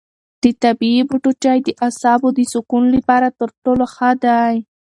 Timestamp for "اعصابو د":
1.85-2.39